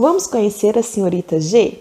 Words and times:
Vamos 0.00 0.26
conhecer 0.26 0.78
a 0.78 0.82
senhorita 0.82 1.38
G? 1.38 1.78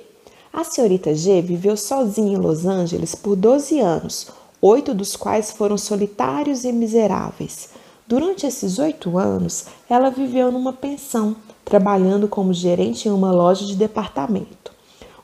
A 0.52 0.66
senhorita 0.66 1.16
G 1.16 1.42
viveu 1.42 1.78
sozinha 1.78 2.34
em 2.34 2.38
Los 2.38 2.66
Angeles 2.66 3.16
por 3.16 3.38
12 3.38 3.80
anos, 3.80 4.28
oito 4.62 4.94
dos 4.94 5.16
quais 5.16 5.52
foram 5.54 5.78
solitários 5.78 6.66
e 6.66 6.72
miseráveis. 6.74 7.70
Durante 8.06 8.46
esses 8.46 8.78
oito 8.78 9.18
anos, 9.18 9.68
ela 9.90 10.10
viveu 10.10 10.52
numa 10.52 10.74
pensão, 10.74 11.34
trabalhando 11.64 12.28
como 12.28 12.52
gerente 12.52 13.08
em 13.08 13.12
uma 13.12 13.32
loja 13.32 13.66
de 13.66 13.78
departamento. 13.78 14.74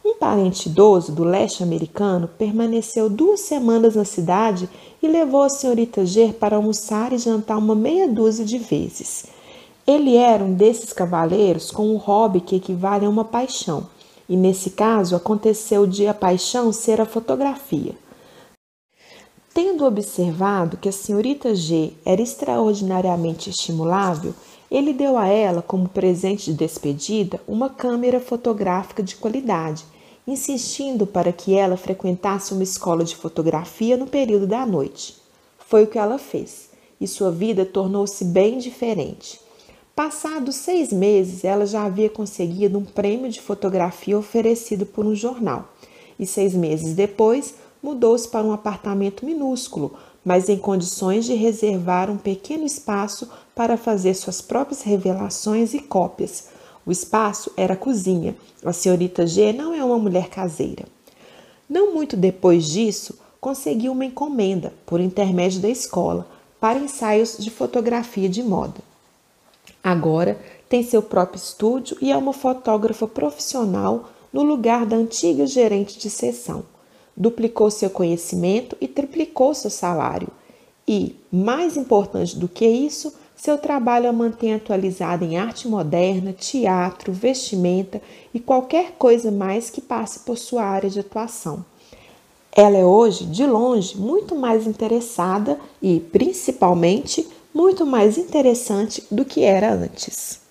Um 0.01 0.15
parente 0.17 0.69
idoso 0.69 1.11
do 1.11 1.25
leste 1.25 1.63
americano 1.63 2.29
permaneceu 2.37 3.09
duas 3.09 3.41
semanas 3.41 3.95
na 3.95 4.05
cidade 4.05 4.69
e 5.03 5.07
levou 5.09 5.43
a 5.43 5.49
senhorita 5.49 6.05
G 6.05 6.31
para 6.31 6.55
almoçar 6.55 7.11
e 7.11 7.17
jantar 7.17 7.57
uma 7.57 7.75
meia 7.75 8.07
dúzia 8.07 8.45
de 8.45 8.57
vezes. 8.57 9.34
Ele 9.87 10.15
era 10.15 10.43
um 10.43 10.53
desses 10.53 10.91
cavaleiros 10.91 11.69
com 11.69 11.87
um 11.87 11.97
hobby 11.97 12.41
que 12.41 12.55
equivale 12.55 13.05
a 13.05 13.09
uma 13.09 13.23
paixão, 13.23 13.87
e 14.27 14.35
nesse 14.35 14.71
caso 14.71 15.15
aconteceu 15.15 15.85
de 15.85 16.07
a 16.07 16.13
paixão 16.13 16.73
ser 16.73 16.99
a 16.99 17.05
fotografia. 17.05 17.93
Tendo 19.53 19.85
observado 19.85 20.75
que 20.75 20.89
a 20.89 20.91
senhorita 20.91 21.53
G 21.53 21.93
era 22.03 22.19
extraordinariamente 22.19 23.51
estimulável, 23.51 24.33
ele 24.71 24.91
deu 24.91 25.17
a 25.17 25.27
ela 25.27 25.61
como 25.61 25.87
presente 25.87 26.51
de 26.51 26.57
despedida 26.57 27.39
uma 27.47 27.69
câmera 27.69 28.19
fotográfica 28.19 29.03
de 29.03 29.15
qualidade, 29.15 29.85
insistindo 30.27 31.05
para 31.05 31.31
que 31.31 31.53
ela 31.53 31.77
frequentasse 31.77 32.53
uma 32.53 32.63
escola 32.63 33.03
de 33.03 33.15
fotografia 33.15 33.95
no 33.95 34.07
período 34.07 34.47
da 34.47 34.65
noite. 34.65 35.15
Foi 35.59 35.83
o 35.83 35.87
que 35.87 35.99
ela 35.99 36.17
fez, 36.17 36.71
e 36.99 37.07
sua 37.07 37.31
vida 37.31 37.63
tornou-se 37.63 38.25
bem 38.25 38.57
diferente. 38.57 39.44
Passados 39.95 40.55
seis 40.55 40.91
meses, 40.91 41.45
ela 41.45 41.65
já 41.65 41.85
havia 41.85 42.09
conseguido 42.09 42.77
um 42.77 42.83
prêmio 42.83 43.31
de 43.31 43.39
fotografia 43.39 44.19
oferecido 44.19 44.85
por 44.85 45.05
um 45.05 45.15
jornal, 45.15 45.69
e 46.19 46.25
seis 46.25 46.53
meses 46.53 46.93
depois 46.93 47.55
mudou-se 47.81 48.27
para 48.27 48.45
um 48.45 48.51
apartamento 48.51 49.25
minúsculo, 49.25 49.93
mas 50.23 50.49
em 50.49 50.57
condições 50.57 51.23
de 51.23 51.33
reservar 51.33 52.11
um 52.11 52.17
pequeno 52.17 52.65
espaço 52.65 53.29
para 53.55 53.77
fazer 53.77 54.15
suas 54.15 54.41
próprias 54.41 54.81
revelações 54.81 55.73
e 55.73 55.79
cópias. 55.79 56.49
O 56.85 56.91
espaço 56.91 57.49
era 57.55 57.75
a 57.75 57.77
cozinha. 57.77 58.35
A 58.65 58.73
senhorita 58.73 59.25
G 59.25 59.53
não 59.53 59.73
é 59.73 59.81
uma 59.81 59.97
mulher 59.97 60.27
caseira. 60.27 60.83
Não 61.69 61.93
muito 61.93 62.17
depois 62.17 62.67
disso, 62.67 63.17
conseguiu 63.39 63.93
uma 63.93 64.03
encomenda, 64.03 64.73
por 64.85 64.99
intermédio 64.99 65.61
da 65.61 65.69
escola, 65.69 66.27
para 66.59 66.79
ensaios 66.79 67.37
de 67.37 67.49
fotografia 67.49 68.27
de 68.27 68.43
moda. 68.43 68.94
Agora 69.85 70.41
tem 70.67 70.81
seu 70.81 70.99
próprio 70.99 71.37
estúdio 71.37 71.95
e 72.01 72.11
é 72.11 72.17
uma 72.17 72.33
fotógrafa 72.33 73.07
profissional 73.07 74.09
no 74.33 74.41
lugar 74.41 74.83
da 74.83 74.95
antiga 74.95 75.45
gerente 75.45 75.99
de 75.99 76.09
sessão. 76.09 76.63
Duplicou 77.15 77.69
seu 77.69 77.91
conhecimento 77.91 78.75
e 78.81 78.87
triplicou 78.87 79.53
seu 79.53 79.69
salário. 79.69 80.29
E, 80.87 81.15
mais 81.31 81.77
importante 81.77 82.35
do 82.35 82.47
que 82.47 82.65
isso, 82.65 83.13
seu 83.35 83.59
trabalho 83.59 84.09
a 84.09 84.11
mantém 84.11 84.55
atualizada 84.55 85.23
em 85.23 85.37
arte 85.37 85.67
moderna, 85.67 86.33
teatro, 86.33 87.13
vestimenta 87.13 88.01
e 88.33 88.39
qualquer 88.39 88.93
coisa 88.93 89.29
mais 89.29 89.69
que 89.69 89.81
passe 89.81 90.21
por 90.21 90.35
sua 90.35 90.63
área 90.63 90.89
de 90.89 90.99
atuação. 90.99 91.63
Ela 92.51 92.77
é 92.77 92.85
hoje, 92.85 93.23
de 93.25 93.45
longe, 93.45 93.95
muito 93.95 94.33
mais 94.33 94.65
interessada 94.65 95.59
e, 95.79 95.99
principalmente, 95.99 97.27
muito 97.55 97.85
mais 97.85 98.17
interessante 98.17 99.01
do 99.09 99.23
que 99.23 99.43
era 99.43 99.73
antes. 99.73 100.41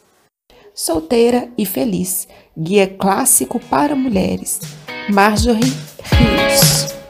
Solteira 0.75 1.50
e 1.56 1.66
Feliz 1.66 2.26
Guia 2.59 2.88
Clássico 2.88 3.60
para 3.60 3.94
Mulheres 3.94 4.60
Marjorie 5.09 5.72
Rios 6.03 7.03